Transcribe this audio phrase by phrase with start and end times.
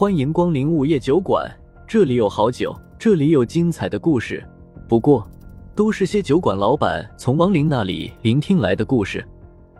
[0.00, 1.52] 欢迎光临午夜酒馆，
[1.84, 4.48] 这里有好酒，这里有精彩的故事。
[4.88, 5.28] 不过，
[5.74, 9.26] 都是些酒馆老板从亡灵那里聆听来的故事。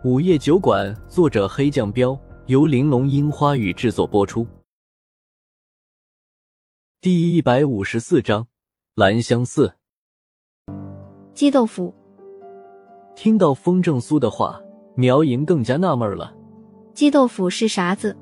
[0.03, 4.45] 午夜酒馆，作者黑酱标，由玲珑樱花雨制作播出。
[6.99, 8.45] 第一百五十四章，
[8.95, 9.75] 兰香寺。
[11.33, 11.95] 鸡豆腐。
[13.15, 14.61] 听到风正苏的话，
[14.95, 16.35] 苗莹更加纳闷了。
[16.93, 18.17] 鸡豆腐是啥子？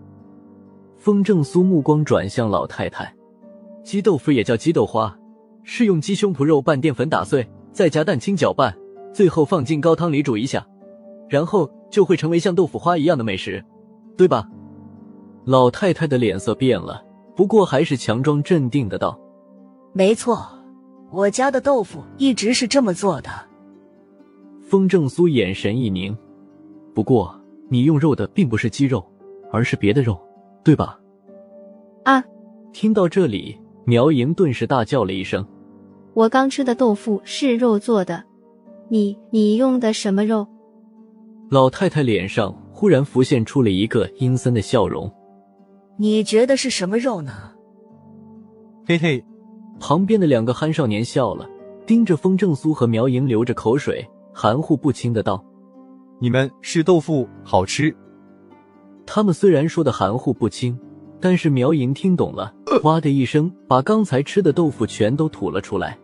[0.97, 3.13] 风正苏目光转向老太太。
[3.83, 5.17] 鸡豆腐也叫鸡豆花，
[5.63, 8.75] 是用鸡胸脯肉拌淀粉打碎，再加蛋清搅拌，
[9.13, 10.67] 最后放进高汤里煮一下，
[11.29, 13.63] 然后就会成为像豆腐花一样的美食，
[14.17, 14.49] 对吧？
[15.45, 17.01] 老太太的脸色变了，
[17.33, 19.17] 不过还是强装镇定的道
[19.93, 20.45] ：“没错，
[21.09, 23.29] 我家的豆腐一直是这么做的。”
[24.67, 26.13] 风正苏眼神一凝，
[26.93, 27.33] 不过
[27.69, 29.01] 你用肉的并不是鸡肉，
[29.49, 30.19] 而是别的肉，
[30.67, 30.99] 对吧？
[32.03, 32.21] 啊！
[32.73, 35.47] 听到这里，苗莹顿时大叫了一声
[36.13, 38.21] ：“我刚吃的豆腐是肉做的，
[38.89, 40.45] 你你用的什么肉？”
[41.49, 45.09] 老太太脸上忽然浮现出了一个阴森的笑容
[45.95, 47.31] ：“你觉得是什么肉呢？”
[48.85, 49.23] 嘿嘿，
[49.79, 51.49] 旁边的两个憨少年笑了，
[51.85, 54.05] 盯着风正苏和苗莹流着口水。
[54.33, 55.41] 含糊不清的道
[56.19, 57.95] ：“你们是豆腐好吃。”
[59.07, 60.77] 他们虽然说的含糊不清，
[61.19, 65.97] 但是苗莹听懂了，哇的一声把刚才吃的豆腐全都吐了出来。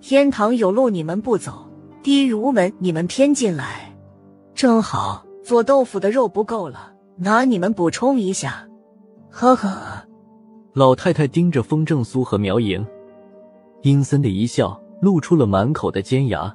[0.00, 1.68] 天堂有路你们不走，
[2.02, 3.94] 地狱无门你们偏进来，
[4.54, 8.66] 正好做豆腐的肉不够了，拿你们补充一下。
[9.30, 9.70] 呵呵。
[10.72, 12.84] 老太太盯着风正苏和苗莹，
[13.82, 16.52] 阴森的一笑，露出了满口的尖牙。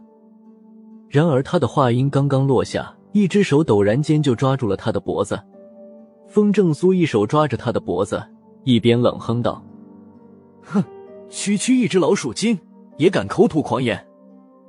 [1.08, 5.40] 然而，他的话音刚刚落下，一只手陡然间就抓住了他的脖子。
[6.28, 8.22] 风正苏一手抓着他的脖子，
[8.64, 9.64] 一边冷哼道
[10.62, 10.84] ：“哼，
[11.30, 12.58] 区区一只老鼠精
[12.98, 14.06] 也敢口吐狂言！”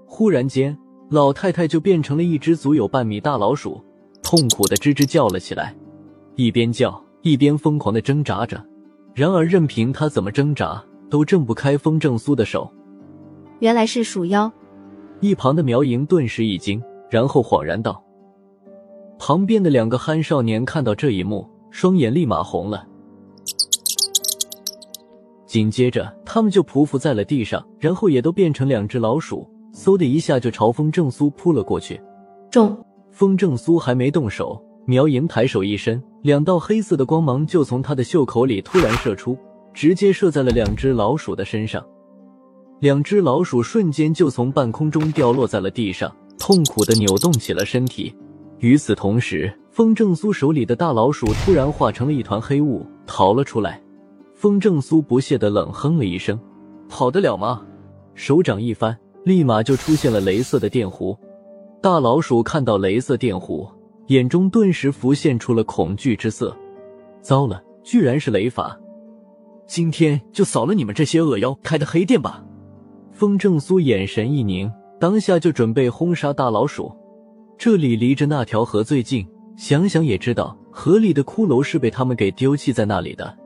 [0.07, 0.77] 忽然间，
[1.11, 3.83] 老太太就变成了一只足有半米大老鼠，
[4.23, 5.75] 痛苦的吱吱叫了起来，
[6.37, 8.65] 一边叫一边疯狂的挣扎着。
[9.15, 12.73] 然而，任凭他怎么挣扎，都挣不开风正苏的手。
[13.59, 14.51] 原来是鼠妖。
[15.21, 16.81] 一旁的苗莹顿时一惊，
[17.11, 18.01] 然后恍然道
[19.19, 22.87] ：“旁边的两个憨少年看到这一幕，双眼立马红了。
[25.47, 32.01] 紧接着，他们就匍匐在了地上，然后也都变成两只老鼠，嗖的一下就朝风正苏扑了过去。
[32.51, 32.77] 中！
[33.11, 39.37] 风正苏还没动手，苗莹抬手一伸，两道黑色的光芒就从他的袖口里突然射出，
[39.75, 41.85] 直接射在了两只老鼠的身上。
[42.79, 48.15] 两只老鼠瞬间就从半空中掉落在了地上，痛苦的扭动起了身体。
[48.61, 53.81] 与此同时，风正苏手里的大老鼠突然化成了一团黑雾，逃了出来。
[54.35, 56.39] 风正苏不屑的冷哼了一声
[56.89, 57.63] ：“跑得了吗？”
[58.15, 61.17] 手掌一翻，立马就出现了雷色的电弧。
[61.81, 63.69] 大老鼠看到雷色电弧，
[64.09, 66.57] 眼中顿时浮现出了恐惧之色。
[67.21, 68.77] 糟了，居然是雷法！
[69.69, 72.45] 今天就扫了你们这些恶妖开的黑店吧！
[73.13, 74.69] 风正苏眼神一凝，
[74.99, 76.93] 当下就准备轰杀大老鼠。
[77.59, 79.27] 这里离着那条河最近，
[79.57, 83.37] 想想也知道，河里的骷髅是被他们给丢弃在那里的。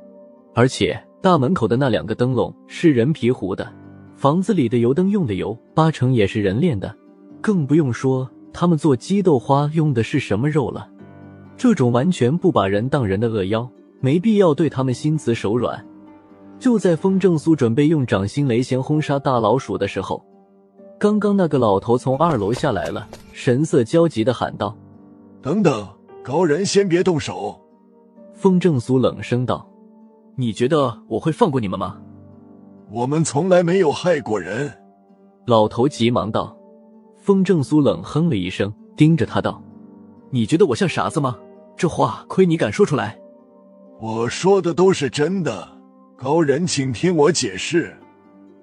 [0.54, 3.66] 而且大门口的那两个灯笼是人皮糊的，
[4.14, 6.94] 房子里的油灯用的油八成也是人炼的，
[7.40, 10.86] 更不用说他们做鸡豆花用的是什么肉了。
[11.56, 13.66] 这种完全不把人当人的恶妖，
[14.00, 15.82] 没必要对他们心慈手软。
[16.58, 20.22] 就在风正苏准备用掌心雷先轰杀大老鼠的时候，
[20.98, 24.76] 刚刚那个老头从二楼下来了，神色焦急的喊道
[25.42, 25.88] ：“等等，
[26.22, 27.60] 高人先别动手。”
[28.34, 29.68] 风正苏冷声道
[30.36, 32.00] ：“你觉得我会放过你们吗
[32.90, 34.72] ？”“我们从来没有害过人。”
[35.46, 36.56] 老头急忙道。
[37.16, 39.62] 风正苏冷哼了一声，盯着他道
[40.30, 41.38] ：“你觉得我像傻子吗？
[41.76, 43.16] 这话亏你敢说出来。
[44.00, 45.68] ”“我说的都是真的。”
[46.18, 47.96] 高人，请听我解释。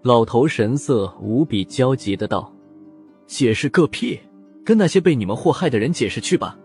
[0.01, 2.53] 老头神色无比焦急的道
[3.27, 4.19] ：“解释个屁！
[4.69, 6.55] 跟那些被你们祸害的人解释去吧。”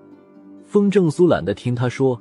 [0.63, 2.21] 风正苏懒得听他说，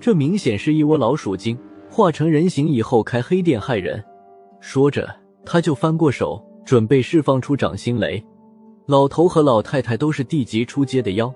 [0.00, 1.56] 这明显是一窝老鼠精
[1.88, 4.02] 化成人形以后开黑店害人。
[4.60, 5.08] 说着，
[5.44, 8.20] 他就翻过手，准备释放出掌心雷。
[8.86, 11.32] 老头和老太太都是地级出阶的妖，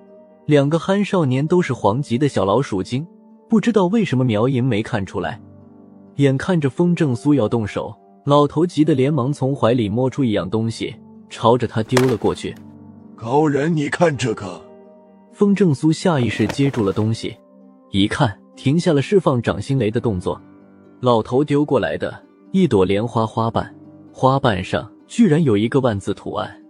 [0.47, 3.07] 两个憨少年都是黄级的小老鼠精，
[3.49, 5.41] 不知道为什么苗银没看出来。
[6.17, 7.95] 眼看着风正苏要动手，
[8.25, 10.93] 老头急得连忙从怀里摸出一样东西，
[11.31, 12.53] 朝着他丢了过去。
[13.17, 14.63] 高人，你看这个。
[15.33, 17.35] 风正苏下意识接住了东西，
[17.91, 20.39] 一看，停下了释放掌心雷的动作。
[21.01, 22.23] 老头丢过来的
[22.53, 23.75] 一朵莲花花瓣，
[24.13, 26.63] 花瓣上居然有一个万字图案。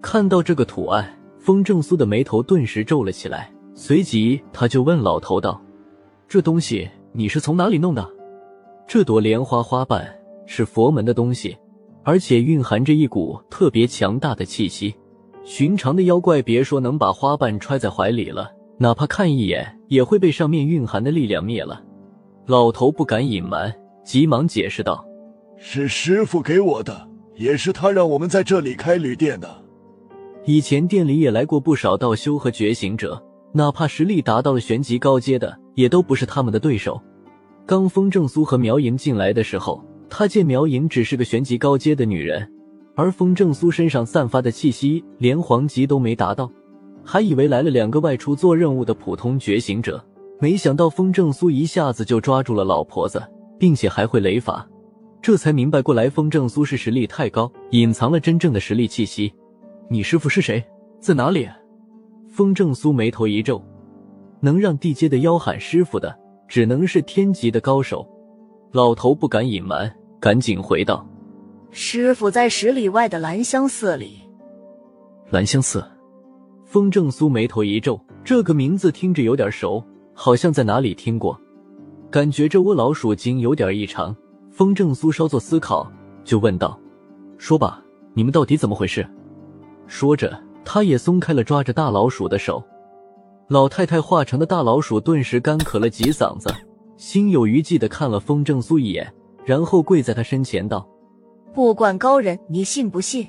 [0.00, 1.06] 看到这个图案，
[1.38, 5.60] 风正苏的眉头顿时皱了起来，随即他就问老头道
[6.26, 8.08] ：“这东西你是从哪里弄的？”
[8.88, 10.10] 这朵莲花花瓣
[10.46, 11.54] 是佛门的东西，
[12.02, 14.94] 而且蕴含着一股特别强大的气息。
[15.44, 21.82] 寻常的妖怪别说能把花瓣揣在怀里了，哪怕看一眼也会被上面蕴含的力量灭了。
[22.46, 23.74] 老头不敢隐瞒，
[24.04, 25.04] 急忙解释道
[25.58, 29.48] ：“是师傅给我的，也是他让我们在这里开旅店的。
[30.44, 33.20] 以前店里也来过不少道修和觉醒者，
[33.52, 37.00] 哪怕实力达到了玄级高阶的，也都不是他们的对手。
[37.66, 42.48] 刚风正苏和苗莹进来的时候，他见苗莹只是个玄级高阶的女人。”
[42.94, 46.50] 而风正苏身上散发的气息连黄级都没达到，
[47.02, 50.02] 还以为来了两个外出做任务的普通觉醒者，
[50.38, 53.22] 没想到风正苏一下子就抓住了老婆子，
[53.58, 54.68] 并且还会雷法，
[55.22, 59.32] 这才明白过来，风正苏是实力太高，隐藏了真正的实力气息。
[59.88, 60.62] 你师傅是谁，
[61.00, 61.48] 在哪里？
[62.28, 63.62] 风正苏眉头一皱，
[64.40, 66.14] 能让地阶的妖喊师傅的，
[66.48, 68.06] 只能是天级的高手。
[68.72, 71.06] 老头不敢隐瞒，赶紧回道。
[71.74, 74.20] 师傅在十里外的兰香寺里。
[75.30, 75.82] 兰香寺，
[76.66, 79.82] 风正苏眉头一皱，这个名字听着有点熟，
[80.12, 81.38] 好像在哪里听过。
[82.10, 84.14] 感觉这窝老鼠精有点异常。
[84.50, 85.90] 风正苏稍作思考，
[86.24, 86.78] 就问道
[87.38, 87.82] ：“说吧，
[88.12, 89.08] 你们到底怎么回事？”
[89.88, 92.62] 说着，他也松开了抓着大老鼠的手。
[93.48, 96.54] 老太太化成的大老鼠顿时干咳了几嗓子，
[96.98, 99.10] 心有余悸的看了风正苏一眼，
[99.46, 100.86] 然后跪在他身前道。
[101.54, 103.28] 不管高人你信不信，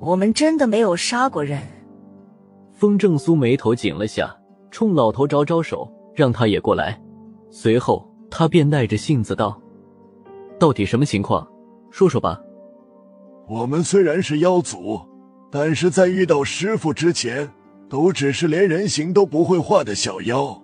[0.00, 1.60] 我们真的没有杀过人。
[2.72, 4.36] 风正苏眉头紧了下，
[4.70, 7.00] 冲老头招招手，让他也过来。
[7.50, 9.60] 随后他便耐着性子道
[10.58, 11.46] ：“到底什么情况？
[11.90, 12.40] 说说吧。”
[13.48, 15.00] 我们虽然是妖族，
[15.50, 17.48] 但是在遇到师傅之前，
[17.88, 20.60] 都只是连人形都不会画的小妖。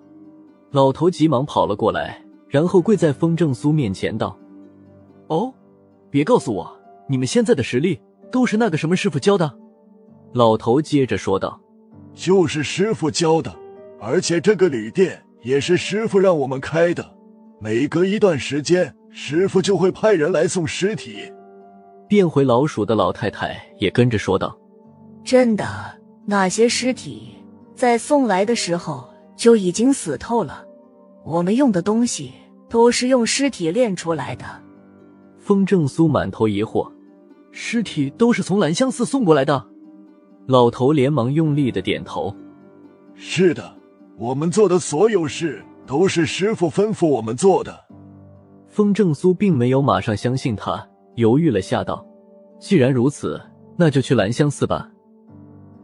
[0.71, 4.37] 老头急忙跑了过来，然后跪在风正苏面前道
[5.27, 5.53] ：“哦，
[6.09, 6.69] 别告诉我。”
[7.11, 7.99] 你们现在的实力
[8.31, 9.51] 都是那个什么师傅教的？
[10.33, 11.59] 老头接着说道
[12.13, 13.51] ：“就是师傅教的，
[13.99, 17.17] 而且这个旅店也是师傅让我们开的。
[17.59, 21.33] 每隔一段时间，师傅就会派人来送尸体。”
[22.07, 24.55] 变回老鼠的老太太也跟着说道
[25.25, 25.65] ：“真的，
[26.27, 27.29] 那些尸体
[27.73, 30.63] 在送来的时候就已经死透了。
[31.25, 32.31] 我们用的东西
[32.69, 34.45] 都是用尸体炼出来的。”
[35.41, 36.87] 风正苏满头疑惑。
[37.51, 39.65] 尸体都是从兰香寺送过来的，
[40.47, 42.35] 老头连忙用力的点头。
[43.15, 43.75] 是的，
[44.17, 47.85] 我们做的所有事都是师傅吩咐我们做的。
[48.67, 52.05] 风正苏并没有马上相信他，犹豫了下道
[52.59, 53.41] ：“既然如此，
[53.75, 54.89] 那就去兰香寺吧。”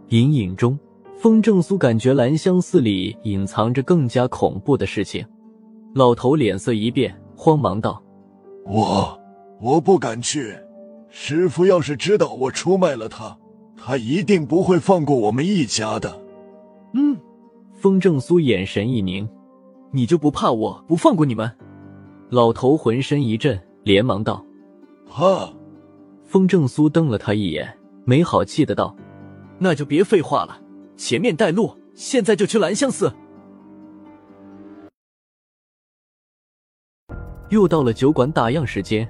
[0.09, 0.77] 隐隐中，
[1.17, 5.25] 风正苏感觉兰香寺里隐藏着更加恐怖的事情。
[5.95, 8.01] 老头脸色一变，慌忙道
[8.67, 9.19] ：“我
[9.59, 10.55] 我不敢去。”
[11.17, 13.37] 师傅要是知道我出卖了他，
[13.77, 16.21] 他一定不会放过我们一家的。
[16.93, 17.17] 嗯，
[17.73, 19.25] 风正苏眼神一凝，
[19.91, 21.49] 你就不怕我不放过你们？
[22.31, 24.45] 老头浑身一震，连忙道
[25.09, 25.49] ：“怕。”
[26.27, 28.93] 风正苏瞪了他一眼，没好气的道
[29.57, 30.59] ：“那就别废话了，
[30.97, 33.13] 前面带路，现在就去兰香寺。”
[37.49, 39.09] 又到了酒馆打烊时间。